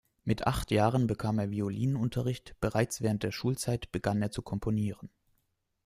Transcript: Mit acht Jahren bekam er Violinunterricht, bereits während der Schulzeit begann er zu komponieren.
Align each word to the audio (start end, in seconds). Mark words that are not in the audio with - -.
Mit 0.23 0.47
acht 0.47 0.71
Jahren 0.71 1.05
bekam 1.05 1.37
er 1.37 1.51
Violinunterricht, 1.51 2.55
bereits 2.59 3.01
während 3.03 3.21
der 3.21 3.31
Schulzeit 3.31 3.91
begann 3.91 4.19
er 4.23 4.31
zu 4.31 4.41
komponieren. 4.41 5.11